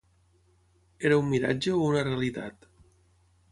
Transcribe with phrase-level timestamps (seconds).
[1.09, 2.69] Era un miratge o una realitat?